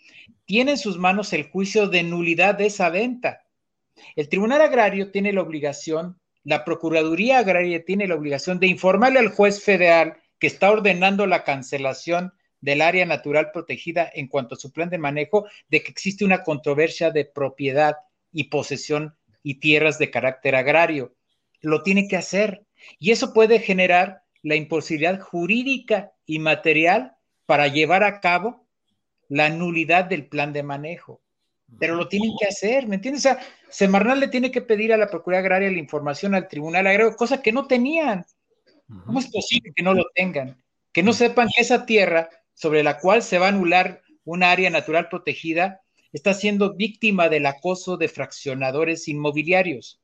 tiene 0.46 0.72
en 0.72 0.78
sus 0.78 0.98
manos 0.98 1.32
el 1.32 1.44
juicio 1.44 1.86
de 1.86 2.02
nulidad 2.02 2.56
de 2.56 2.66
esa 2.66 2.90
venta. 2.90 3.44
El 4.16 4.28
Tribunal 4.28 4.60
Agrario 4.60 5.12
tiene 5.12 5.32
la 5.32 5.42
obligación 5.42 6.18
la 6.42 6.64
Procuraduría 6.64 7.38
Agraria 7.38 7.84
tiene 7.84 8.08
la 8.08 8.16
obligación 8.16 8.58
de 8.58 8.66
informarle 8.66 9.20
al 9.20 9.28
juez 9.28 9.62
federal 9.62 10.16
que 10.40 10.48
está 10.48 10.72
ordenando 10.72 11.28
la 11.28 11.44
cancelación 11.44 12.32
del 12.60 12.80
área 12.80 13.06
natural 13.06 13.52
protegida 13.52 14.10
en 14.12 14.26
cuanto 14.26 14.56
a 14.56 14.58
su 14.58 14.72
plan 14.72 14.90
de 14.90 14.98
manejo 14.98 15.46
de 15.68 15.82
que 15.84 15.92
existe 15.92 16.24
una 16.24 16.42
controversia 16.42 17.12
de 17.12 17.24
propiedad 17.24 17.98
y 18.32 18.44
posesión 18.44 19.14
y 19.42 19.60
tierras 19.60 19.98
de 19.98 20.10
carácter 20.10 20.54
agrario. 20.54 21.14
Lo 21.60 21.82
tiene 21.82 22.08
que 22.08 22.16
hacer. 22.16 22.66
Y 22.98 23.10
eso 23.10 23.32
puede 23.32 23.58
generar 23.58 24.22
la 24.42 24.56
imposibilidad 24.56 25.20
jurídica 25.20 26.12
y 26.26 26.38
material 26.38 27.16
para 27.46 27.68
llevar 27.68 28.04
a 28.04 28.20
cabo 28.20 28.66
la 29.28 29.50
nulidad 29.50 30.04
del 30.04 30.26
plan 30.26 30.52
de 30.52 30.62
manejo 30.62 31.20
pero 31.78 31.94
lo 31.94 32.08
tienen 32.08 32.32
que 32.38 32.46
hacer, 32.46 32.86
¿me 32.86 32.96
entiendes? 32.96 33.24
O 33.26 33.28
sea, 33.28 33.38
Semarnal 33.68 34.18
le 34.18 34.28
tiene 34.28 34.50
que 34.50 34.62
pedir 34.62 34.92
a 34.92 34.96
la 34.96 35.08
Procuraduría 35.08 35.46
Agraria 35.46 35.70
la 35.70 35.78
información 35.78 36.34
al 36.34 36.48
Tribunal 36.48 36.86
Agrario, 36.86 37.14
cosa 37.16 37.40
que 37.42 37.52
no 37.52 37.66
tenían. 37.66 38.24
¿Cómo 39.06 39.20
es 39.20 39.28
posible 39.28 39.72
que 39.74 39.82
no 39.82 39.94
lo 39.94 40.04
tengan? 40.14 40.60
Que 40.92 41.02
no 41.02 41.12
sepan 41.12 41.48
que 41.54 41.62
esa 41.62 41.86
tierra 41.86 42.28
sobre 42.54 42.82
la 42.82 42.98
cual 42.98 43.22
se 43.22 43.38
va 43.38 43.46
a 43.46 43.50
anular 43.50 44.02
un 44.24 44.42
área 44.42 44.68
natural 44.70 45.08
protegida 45.08 45.79
está 46.12 46.34
siendo 46.34 46.74
víctima 46.74 47.28
del 47.28 47.46
acoso 47.46 47.96
de 47.96 48.08
fraccionadores 48.08 49.08
inmobiliarios. 49.08 50.00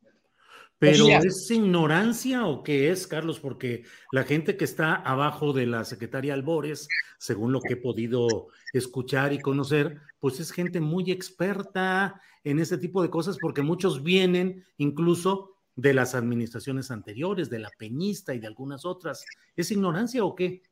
Pero 0.78 1.08
¿es 1.08 1.50
ignorancia 1.50 2.46
o 2.46 2.62
qué 2.62 2.90
es, 2.90 3.06
Carlos? 3.06 3.40
Porque 3.40 3.84
la 4.12 4.24
gente 4.24 4.58
que 4.58 4.66
está 4.66 4.94
abajo 4.94 5.54
de 5.54 5.64
la 5.64 5.84
secretaria 5.84 6.34
Albores, 6.34 6.86
según 7.18 7.52
lo 7.52 7.62
que 7.62 7.74
he 7.74 7.78
podido 7.78 8.48
escuchar 8.74 9.32
y 9.32 9.38
conocer, 9.38 10.00
pues 10.18 10.38
es 10.38 10.50
gente 10.52 10.80
muy 10.80 11.10
experta 11.10 12.20
en 12.44 12.58
este 12.58 12.76
tipo 12.76 13.02
de 13.02 13.08
cosas, 13.08 13.38
porque 13.40 13.62
muchos 13.62 14.02
vienen 14.02 14.64
incluso 14.76 15.56
de 15.76 15.94
las 15.94 16.14
administraciones 16.14 16.90
anteriores, 16.90 17.48
de 17.48 17.58
la 17.58 17.70
peñista 17.78 18.34
y 18.34 18.38
de 18.38 18.46
algunas 18.46 18.84
otras. 18.84 19.24
¿Es 19.56 19.70
ignorancia 19.70 20.24
o 20.24 20.34
qué? 20.34 20.62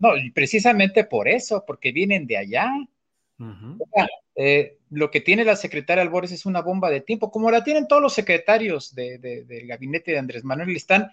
No, 0.00 0.16
y 0.16 0.32
precisamente 0.32 1.04
por 1.04 1.28
eso, 1.28 1.62
porque 1.64 1.92
vienen 1.92 2.26
de 2.26 2.36
allá. 2.36 2.68
Eh, 4.34 4.78
lo 4.90 5.10
que 5.10 5.20
tiene 5.20 5.44
la 5.44 5.56
secretaria 5.56 6.02
Albores 6.02 6.32
es 6.32 6.46
una 6.46 6.62
bomba 6.62 6.90
de 6.90 7.00
tiempo, 7.00 7.30
como 7.30 7.50
la 7.50 7.64
tienen 7.64 7.88
todos 7.88 8.02
los 8.02 8.12
secretarios 8.12 8.94
del 8.94 9.66
gabinete 9.66 10.12
de 10.12 10.18
Andrés 10.18 10.44
Manuel, 10.44 10.74
están 10.76 11.10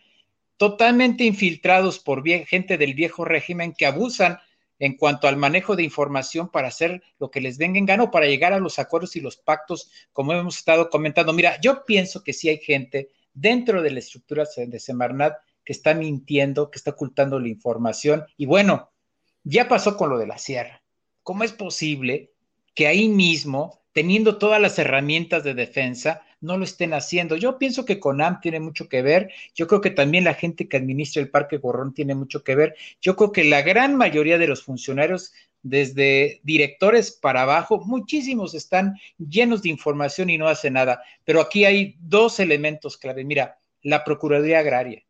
totalmente 0.58 1.24
infiltrados 1.24 2.00
por 2.00 2.24
gente 2.26 2.78
del 2.78 2.94
viejo 2.94 3.26
régimen 3.26 3.74
que 3.74 3.86
abusan 3.86 4.40
en 4.80 4.96
cuanto 4.96 5.28
al 5.28 5.38
manejo 5.38 5.76
de 5.76 5.84
información 5.84 6.50
para 6.50 6.70
hacer 6.70 7.02
lo 7.20 7.30
que 7.30 7.42
les 7.42 7.58
venga 7.58 7.78
en 7.78 7.86
gano, 7.86 8.12
para 8.12 8.28
llegar 8.28 8.54
a 8.54 8.60
los 8.60 8.80
acuerdos 8.80 9.16
y 9.16 9.22
los 9.22 9.38
pactos, 9.38 9.92
como 10.14 10.34
hemos 10.34 10.58
estado 10.58 10.90
comentando. 10.90 11.34
Mira, 11.34 11.60
yo 11.62 11.86
pienso 11.86 12.24
que 12.24 12.34
sí 12.34 12.50
hay 12.50 12.58
gente 12.58 13.10
dentro 13.34 13.82
de 13.82 13.92
la 13.92 14.00
estructura 14.00 14.46
de 14.56 14.80
Semarnat 14.80 15.36
que 15.66 15.74
está 15.74 15.94
mintiendo, 15.94 16.72
que 16.72 16.78
está 16.78 16.92
ocultando 16.92 17.40
la 17.40 17.50
información. 17.50 18.26
Y 18.38 18.46
bueno, 18.46 18.90
ya 19.44 19.68
pasó 19.68 19.98
con 19.98 20.10
lo 20.10 20.18
de 20.18 20.28
la 20.28 20.38
sierra. 20.38 20.82
¿Cómo 21.30 21.44
es 21.44 21.52
posible 21.52 22.32
que 22.74 22.88
ahí 22.88 23.08
mismo, 23.08 23.84
teniendo 23.94 24.40
todas 24.40 24.60
las 24.60 24.80
herramientas 24.80 25.44
de 25.44 25.54
defensa, 25.54 26.24
no 26.42 26.58
lo 26.58 26.64
estén 26.64 26.92
haciendo. 26.92 27.36
Yo 27.36 27.60
pienso 27.60 27.86
que 27.86 28.00
CONAM 28.00 28.42
tiene 28.42 28.60
mucho 28.60 28.90
que 28.90 29.04
ver, 29.04 29.30
yo 29.54 29.68
creo 29.68 29.80
que 29.80 29.92
también 29.92 30.24
la 30.24 30.34
gente 30.34 30.68
que 30.68 30.78
administra 30.78 31.22
el 31.22 31.30
Parque 31.30 31.58
Gorrón 31.58 31.94
tiene 31.94 32.16
mucho 32.16 32.44
que 32.44 32.56
ver, 32.56 32.76
yo 33.00 33.16
creo 33.16 33.32
que 33.32 33.44
la 33.44 33.62
gran 33.62 33.96
mayoría 33.96 34.40
de 34.40 34.48
los 34.48 34.64
funcionarios, 34.64 35.32
desde 35.62 36.40
directores 36.42 37.12
para 37.12 37.44
abajo, 37.44 37.80
muchísimos 37.86 38.56
están 38.56 38.98
llenos 39.20 39.62
de 39.62 39.70
información 39.70 40.32
y 40.32 40.40
no 40.40 40.48
hacen 40.48 40.74
nada, 40.74 41.04
pero 41.26 41.42
aquí 41.42 41.64
hay 41.64 41.96
dos 42.00 42.40
elementos 42.40 42.98
clave. 42.98 43.24
Mira, 43.24 43.60
la 43.84 44.04
Procuraduría 44.04 44.62
Agraria. 44.62 45.04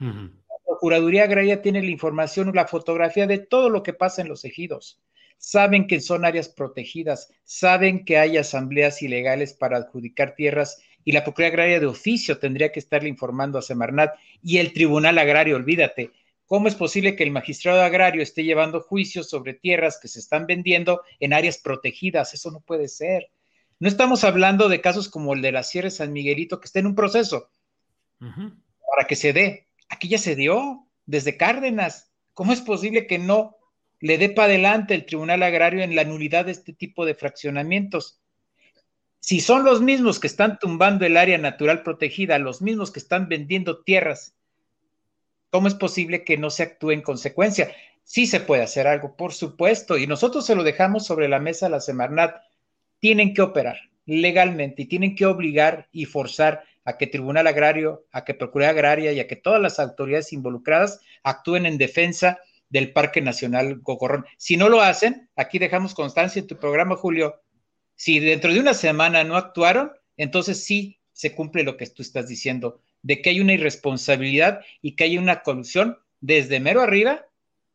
La 0.00 0.56
Procuraduría 0.66 1.22
Agraria 1.22 1.62
tiene 1.62 1.80
la 1.80 1.90
información, 1.90 2.50
la 2.56 2.66
fotografía 2.66 3.28
de 3.28 3.38
todo 3.38 3.70
lo 3.70 3.84
que 3.84 3.92
pasa 3.92 4.20
en 4.20 4.26
los 4.26 4.44
ejidos 4.44 4.98
saben 5.40 5.86
que 5.86 6.00
son 6.00 6.26
áreas 6.26 6.50
protegidas, 6.50 7.32
saben 7.44 8.04
que 8.04 8.18
hay 8.18 8.36
asambleas 8.36 9.00
ilegales 9.00 9.54
para 9.54 9.78
adjudicar 9.78 10.34
tierras 10.34 10.82
y 11.02 11.12
la 11.12 11.24
Procuraduría 11.24 11.54
Agraria 11.54 11.80
de 11.80 11.86
oficio 11.86 12.38
tendría 12.38 12.70
que 12.70 12.78
estarle 12.78 13.08
informando 13.08 13.58
a 13.58 13.62
Semarnat 13.62 14.14
y 14.42 14.58
el 14.58 14.74
Tribunal 14.74 15.18
Agrario, 15.18 15.56
olvídate. 15.56 16.12
¿Cómo 16.44 16.68
es 16.68 16.74
posible 16.74 17.16
que 17.16 17.22
el 17.22 17.30
magistrado 17.30 17.80
agrario 17.80 18.22
esté 18.22 18.44
llevando 18.44 18.82
juicios 18.82 19.30
sobre 19.30 19.54
tierras 19.54 19.98
que 20.00 20.08
se 20.08 20.18
están 20.18 20.46
vendiendo 20.46 21.00
en 21.20 21.32
áreas 21.32 21.56
protegidas? 21.56 22.34
Eso 22.34 22.50
no 22.50 22.60
puede 22.60 22.88
ser. 22.88 23.30
No 23.78 23.88
estamos 23.88 24.24
hablando 24.24 24.68
de 24.68 24.82
casos 24.82 25.08
como 25.08 25.32
el 25.32 25.40
de 25.40 25.52
la 25.52 25.62
Sierra 25.62 25.86
de 25.86 25.92
San 25.92 26.12
Miguelito, 26.12 26.60
que 26.60 26.66
está 26.66 26.80
en 26.80 26.86
un 26.86 26.94
proceso 26.94 27.48
para 28.18 29.06
que 29.08 29.16
se 29.16 29.32
dé. 29.32 29.68
Aquí 29.88 30.08
ya 30.08 30.18
se 30.18 30.36
dio 30.36 30.86
desde 31.06 31.38
Cárdenas. 31.38 32.10
¿Cómo 32.34 32.52
es 32.52 32.60
posible 32.60 33.06
que 33.06 33.18
no 33.18 33.56
le 34.00 34.16
dé 34.16 34.30
para 34.30 34.48
adelante 34.48 34.94
el 34.94 35.04
Tribunal 35.04 35.42
Agrario 35.42 35.82
en 35.82 35.94
la 35.94 36.04
nulidad 36.04 36.46
de 36.46 36.52
este 36.52 36.72
tipo 36.72 37.04
de 37.04 37.14
fraccionamientos. 37.14 38.18
Si 39.20 39.40
son 39.40 39.64
los 39.64 39.82
mismos 39.82 40.18
que 40.18 40.26
están 40.26 40.58
tumbando 40.58 41.04
el 41.04 41.18
área 41.18 41.36
natural 41.36 41.82
protegida, 41.82 42.38
los 42.38 42.62
mismos 42.62 42.90
que 42.90 42.98
están 42.98 43.28
vendiendo 43.28 43.82
tierras, 43.82 44.34
¿cómo 45.50 45.68
es 45.68 45.74
posible 45.74 46.24
que 46.24 46.38
no 46.38 46.48
se 46.48 46.62
actúe 46.62 46.92
en 46.92 47.02
consecuencia? 47.02 47.70
Sí 48.02 48.26
se 48.26 48.40
puede 48.40 48.62
hacer 48.62 48.86
algo, 48.86 49.16
por 49.16 49.34
supuesto, 49.34 49.98
y 49.98 50.06
nosotros 50.06 50.46
se 50.46 50.54
lo 50.54 50.62
dejamos 50.62 51.04
sobre 51.04 51.28
la 51.28 51.38
mesa 51.38 51.66
a 51.66 51.70
la 51.70 51.80
Semarnat. 51.80 52.36
Tienen 52.98 53.34
que 53.34 53.42
operar, 53.42 53.78
legalmente 54.06 54.82
y 54.82 54.86
tienen 54.86 55.14
que 55.14 55.26
obligar 55.26 55.88
y 55.92 56.06
forzar 56.06 56.64
a 56.84 56.96
que 56.96 57.06
Tribunal 57.06 57.46
Agrario, 57.46 58.06
a 58.10 58.24
que 58.24 58.32
Procuraduría 58.32 58.70
Agraria 58.70 59.12
y 59.12 59.20
a 59.20 59.26
que 59.26 59.36
todas 59.36 59.60
las 59.60 59.78
autoridades 59.78 60.32
involucradas 60.32 61.00
actúen 61.22 61.66
en 61.66 61.76
defensa 61.76 62.38
del 62.70 62.92
Parque 62.92 63.20
Nacional 63.20 63.80
Gocorrón. 63.80 64.24
Si 64.38 64.56
no 64.56 64.68
lo 64.68 64.80
hacen, 64.80 65.28
aquí 65.36 65.58
dejamos 65.58 65.94
constancia 65.94 66.40
en 66.40 66.46
tu 66.46 66.56
programa, 66.58 66.96
Julio. 66.96 67.42
Si 67.96 68.18
dentro 68.18 68.52
de 68.52 68.60
una 68.60 68.72
semana 68.72 69.22
no 69.24 69.36
actuaron, 69.36 69.92
entonces 70.16 70.64
sí 70.64 70.98
se 71.12 71.34
cumple 71.34 71.64
lo 71.64 71.76
que 71.76 71.86
tú 71.86 72.02
estás 72.02 72.28
diciendo, 72.28 72.80
de 73.02 73.20
que 73.20 73.30
hay 73.30 73.40
una 73.40 73.52
irresponsabilidad 73.52 74.60
y 74.80 74.96
que 74.96 75.04
hay 75.04 75.18
una 75.18 75.42
colusión 75.42 75.98
desde 76.20 76.60
mero 76.60 76.80
arriba 76.80 77.26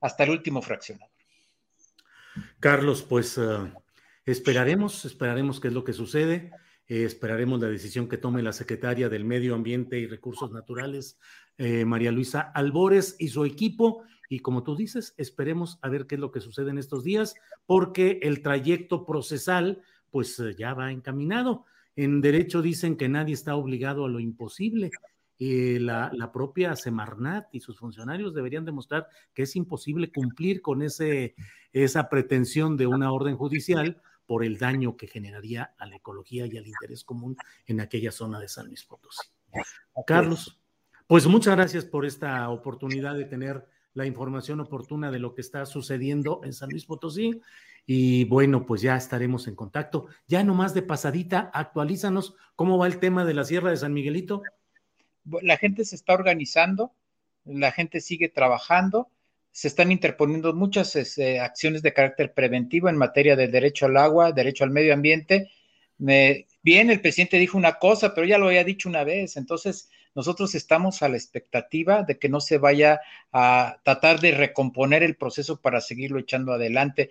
hasta 0.02 0.24
el 0.24 0.32
último 0.32 0.62
fraccionado. 0.62 1.12
Carlos, 2.60 3.04
pues 3.04 3.38
uh, 3.38 3.70
esperaremos, 4.26 5.06
esperaremos 5.06 5.60
qué 5.60 5.68
es 5.68 5.74
lo 5.74 5.84
que 5.84 5.94
sucede. 5.94 6.52
Eh, 6.88 7.04
esperaremos 7.04 7.60
la 7.60 7.68
decisión 7.68 8.08
que 8.08 8.18
tome 8.18 8.44
la 8.44 8.54
secretaria 8.54 9.10
del 9.10 9.26
Medio 9.26 9.56
Ambiente 9.56 10.00
y 10.00 10.06
Recursos 10.06 10.52
Naturales, 10.52 11.20
eh, 11.58 11.84
María 11.84 12.12
Luisa 12.12 12.42
Albores 12.42 13.16
y 13.18 13.30
su 13.30 13.46
equipo. 13.46 14.04
Y 14.30 14.40
como 14.40 14.64
tú 14.64 14.76
dices, 14.76 15.14
esperemos 15.18 15.80
a 15.82 15.90
ver 15.90 16.08
qué 16.08 16.16
es 16.16 16.22
lo 16.22 16.32
que 16.32 16.42
sucede 16.42 16.72
en 16.72 16.78
estos 16.78 17.04
días, 17.04 17.36
porque 17.66 18.20
el 18.24 18.42
trayecto 18.42 19.06
procesal, 19.06 19.82
pues 20.12 20.40
eh, 20.40 20.56
ya 20.58 20.74
va 20.74 20.92
encaminado. 20.92 21.66
En 21.96 22.22
derecho 22.22 22.62
dicen 22.62 22.98
que 22.98 23.10
nadie 23.10 23.34
está 23.34 23.56
obligado 23.56 24.06
a 24.06 24.10
lo 24.10 24.20
imposible. 24.20 24.92
la, 25.38 26.12
la, 26.14 26.32
propia 26.32 26.76
Semarnat 26.76 27.54
y 27.54 27.60
sus 27.60 27.78
funcionarios 27.78 28.34
deberían 28.34 28.66
demostrar 28.66 29.08
que 29.34 29.44
es 29.44 29.56
imposible 29.56 30.12
cumplir 30.12 30.62
con 30.62 30.82
ese, 30.82 31.36
esa 31.74 32.10
pretensión 32.10 32.78
de 32.78 32.88
una 32.88 33.12
orden 33.12 33.36
judicial 33.36 34.02
por 34.26 34.44
el 34.44 34.58
daño 34.58 34.98
que 34.98 35.08
generaría 35.08 35.76
a 35.78 35.86
la 35.86 35.98
ecología 35.98 36.46
y 36.48 36.58
al 36.58 36.68
interés 36.68 37.04
común 37.04 37.38
en 37.68 37.80
aquella 37.80 38.12
zona 38.12 38.40
de 38.40 38.48
San 38.48 38.68
Luis 38.68 38.84
Potosí. 38.84 39.28
Carlos, 40.06 40.60
pues 41.08 41.28
muchas 41.28 41.56
gracias 41.56 41.86
por 41.86 42.06
esta 42.06 42.50
oportunidad 42.50 43.16
de 43.16 43.26
tener 43.26 43.68
la 43.96 44.06
información 44.06 44.60
oportuna 44.60 45.10
de 45.10 45.18
lo 45.18 45.34
que 45.34 45.42
está 45.42 45.66
sucediendo 45.66 46.42
en 46.44 46.54
San 46.54 46.70
Luis 46.70 46.86
Potosí. 46.86 47.42
Y 47.88 48.26
bueno, 48.26 48.68
pues 48.68 48.82
ya 48.82 48.96
estaremos 48.96 49.48
en 49.48 49.56
contacto. 49.56 50.06
Ya 50.28 50.44
nomás 50.44 50.76
de 50.76 50.84
pasadita, 50.84 51.50
actualízanos 51.54 52.36
cómo 52.56 52.78
va 52.78 52.86
el 52.86 53.00
tema 53.00 53.26
de 53.26 53.34
la 53.34 53.44
Sierra 53.44 53.72
de 53.72 53.78
San 53.78 53.94
Miguelito. 53.94 54.44
La 55.42 55.58
gente 55.58 55.86
se 55.86 55.96
está 55.96 56.14
organizando, 56.14 56.94
la 57.46 57.72
gente 57.72 58.00
sigue 58.00 58.30
trabajando 58.30 59.10
se 59.56 59.70
están 59.70 59.90
interponiendo 59.90 60.54
muchas 60.54 60.98
este, 60.98 61.40
acciones 61.40 61.82
de 61.82 61.94
carácter 61.94 62.34
preventivo 62.34 62.90
en 62.90 62.98
materia 62.98 63.38
de 63.38 63.48
derecho 63.48 63.86
al 63.86 63.96
agua, 63.96 64.34
derecho 64.34 64.66
al 64.66 64.70
medio 64.70 64.94
ambiente. 64.94 65.50
bien, 65.98 66.90
el 66.92 67.00
presidente 67.00 67.38
dijo 67.38 67.58
una 67.58 67.80
cosa, 67.80 68.14
pero 68.14 68.28
ya 68.28 68.38
lo 68.38 68.48
había 68.48 68.66
dicho 68.66 68.90
una 68.90 69.06
vez, 69.06 69.38
entonces 69.38 69.90
nosotros 70.16 70.56
estamos 70.56 71.04
a 71.04 71.10
la 71.10 71.18
expectativa 71.18 72.04
de 72.04 72.18
que 72.18 72.30
no 72.30 72.40
se 72.40 72.58
vaya 72.58 73.02
a 73.34 73.78
tratar 73.84 74.22
de 74.22 74.32
recomponer 74.32 75.04
el 75.04 75.18
proceso 75.18 75.60
para 75.62 75.82
seguirlo 75.82 76.20
echando 76.20 76.54
adelante. 76.54 77.10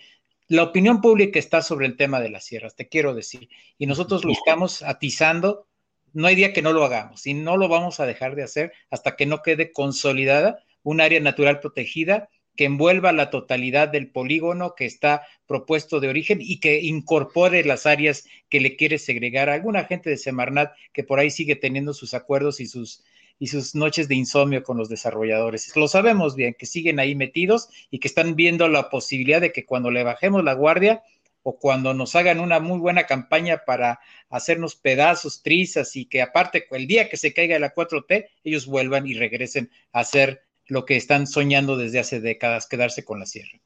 La 0.49 0.63
opinión 0.63 1.01
pública 1.01 1.39
está 1.39 1.63
sobre 1.63 1.87
el 1.87 1.97
tema 1.97 2.21
de 2.21 2.31
las 2.31 2.45
sierras, 2.45 2.75
te 2.75 2.89
quiero 2.89 3.15
decir, 3.15 3.49
y 3.79 3.87
nosotros 3.87 4.25
lo 4.25 4.33
estamos 4.33 4.83
atizando. 4.83 5.69
No 6.15 6.27
hay 6.27 6.35
día 6.35 6.53
que 6.53 6.63
no 6.63 6.73
lo 6.73 6.85
hagamos 6.85 7.27
y 7.27 7.35
no 7.35 7.57
lo 7.57 7.69
vamos 7.69 8.01
a 8.01 8.07
dejar 8.07 8.37
de 8.37 8.45
hacer 8.45 8.73
hasta 8.91 9.17
que 9.17 9.27
no 9.27 9.43
quede 9.43 9.73
consolidada 9.73 10.65
un 10.83 11.01
área 11.01 11.21
natural 11.21 11.61
protegida 11.61 12.29
que 12.57 12.65
envuelva 12.65 13.13
la 13.13 13.31
totalidad 13.31 13.89
del 13.89 14.11
polígono 14.11 14.75
que 14.75 14.87
está 14.87 15.27
propuesto 15.47 16.01
de 16.01 16.09
origen 16.09 16.39
y 16.41 16.61
que 16.61 16.81
incorpore 16.81 17.65
las 17.65 17.87
áreas 17.87 18.27
que 18.49 18.61
le 18.61 18.77
quiere 18.77 18.99
segregar 18.99 19.49
a 19.49 19.55
alguna 19.55 19.85
gente 19.85 20.11
de 20.11 20.17
Semarnat 20.17 20.73
que 20.93 21.05
por 21.05 21.19
ahí 21.19 21.31
sigue 21.31 21.57
teniendo 21.57 21.95
sus 21.95 22.15
acuerdos 22.15 22.61
y 22.61 22.67
sus, 22.67 23.03
y 23.39 23.49
sus 23.49 23.75
noches 23.75 24.09
de 24.09 24.15
insomnio 24.15 24.63
con 24.63 24.77
los 24.77 24.89
desarrolladores. 24.89 25.75
Lo 25.77 25.89
sabemos 25.89 26.37
bien, 26.37 26.55
que 26.59 26.67
siguen 26.67 27.01
ahí 27.01 27.15
metidos 27.15 27.69
y 27.91 27.99
que 27.99 28.09
están 28.09 28.37
viendo 28.37 28.69
la 28.69 28.89
posibilidad 28.89 29.41
de 29.41 29.53
que 29.53 29.67
cuando 29.67 29.91
le 29.91 30.05
bajemos 30.05 30.45
la 30.45 30.55
guardia 30.55 31.03
o 31.43 31.59
cuando 31.59 31.93
nos 31.93 32.17
hagan 32.17 32.41
una 32.41 32.59
muy 32.59 32.79
buena 32.79 33.05
campaña 33.05 33.65
para 33.67 34.01
hacernos 34.31 34.77
pedazos, 34.77 35.43
trizas 35.43 35.95
y 35.95 36.07
que 36.07 36.23
aparte 36.23 36.67
el 36.71 36.87
día 36.87 37.11
que 37.11 37.19
se 37.19 37.35
caiga 37.35 37.59
la 37.59 37.75
4T, 37.75 38.29
ellos 38.45 38.67
vuelvan 38.67 39.07
y 39.07 39.15
regresen 39.15 39.71
a 39.93 40.01
hacer 40.01 40.43
lo 40.67 40.85
que 40.85 40.97
están 40.97 41.27
soñando 41.27 41.77
desde 41.77 42.01
hace 42.01 42.21
décadas, 42.21 42.67
quedarse 42.67 43.05
con 43.05 43.21
la 43.21 43.27
sierra. 43.27 43.61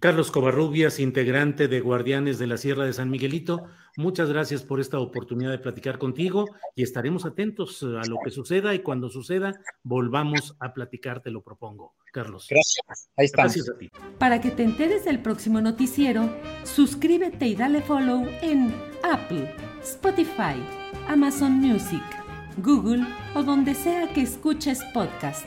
Carlos 0.00 0.30
Covarrubias, 0.30 0.98
integrante 0.98 1.68
de 1.68 1.80
Guardianes 1.80 2.38
de 2.38 2.46
la 2.46 2.56
Sierra 2.56 2.84
de 2.84 2.92
San 2.92 3.10
Miguelito, 3.10 3.64
muchas 3.96 4.28
gracias 4.28 4.62
por 4.62 4.80
esta 4.80 4.98
oportunidad 4.98 5.50
de 5.50 5.58
platicar 5.58 5.98
contigo 5.98 6.46
y 6.74 6.82
estaremos 6.82 7.24
atentos 7.24 7.82
a 7.82 8.04
lo 8.08 8.18
que 8.24 8.30
suceda 8.30 8.74
y 8.74 8.80
cuando 8.80 9.08
suceda 9.08 9.60
volvamos 9.82 10.56
a 10.60 10.74
platicar, 10.74 11.22
te 11.22 11.30
lo 11.30 11.42
propongo. 11.42 11.94
Carlos. 12.12 12.46
Gracias. 12.48 13.10
Ahí 13.16 13.26
está. 13.26 13.42
Gracias 13.42 13.70
a 13.70 13.78
ti. 13.78 13.90
Para 14.18 14.40
que 14.40 14.50
te 14.50 14.62
enteres 14.62 15.04
del 15.04 15.20
próximo 15.20 15.60
noticiero, 15.60 16.34
suscríbete 16.64 17.46
y 17.46 17.54
dale 17.54 17.82
follow 17.82 18.26
en 18.40 18.74
Apple, 19.02 19.54
Spotify, 19.82 20.56
Amazon 21.06 21.52
Music, 21.52 22.02
Google 22.58 23.04
o 23.34 23.42
donde 23.42 23.74
sea 23.74 24.12
que 24.12 24.22
escuches 24.22 24.82
podcast 24.94 25.46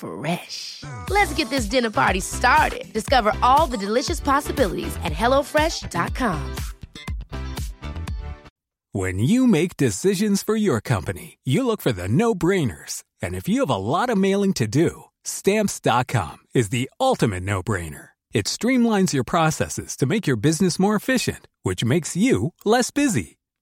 Fresh. 0.00 0.82
Let's 1.08 1.32
get 1.34 1.50
this 1.50 1.66
dinner 1.66 1.90
party 1.90 2.20
started. 2.20 2.92
Discover 2.92 3.32
all 3.42 3.66
the 3.66 3.78
delicious 3.78 4.18
possibilities 4.20 4.96
at 5.04 5.12
HelloFresh.com. 5.12 6.56
When 8.92 9.20
you 9.20 9.46
make 9.46 9.76
decisions 9.76 10.42
for 10.42 10.56
your 10.56 10.80
company, 10.80 11.38
you 11.44 11.64
look 11.64 11.80
for 11.80 11.92
the 11.92 12.08
no 12.08 12.34
brainers. 12.34 13.04
And 13.22 13.36
if 13.36 13.48
you 13.48 13.60
have 13.60 13.70
a 13.70 13.76
lot 13.76 14.10
of 14.10 14.18
mailing 14.18 14.52
to 14.54 14.66
do, 14.66 15.04
Stamps.com 15.24 16.38
is 16.54 16.70
the 16.70 16.90
ultimate 16.98 17.42
no 17.42 17.62
brainer. 17.62 18.10
It 18.32 18.46
streamlines 18.46 19.12
your 19.12 19.24
processes 19.24 19.96
to 19.96 20.06
make 20.06 20.26
your 20.26 20.36
business 20.36 20.78
more 20.78 20.96
efficient, 20.96 21.48
which 21.62 21.84
makes 21.84 22.16
you 22.16 22.54
less 22.64 22.90
busy. 22.90 23.38